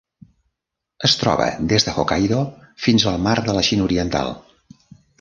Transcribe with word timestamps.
Es 1.07 1.15
troba 1.25 1.51
des 1.73 1.87
de 1.89 1.95
Hokkaido 1.97 2.41
fins 2.87 3.09
al 3.15 3.23
Mar 3.29 3.39
de 3.49 3.59
la 3.59 3.67
Xina 3.71 3.89
Oriental. 3.93 4.39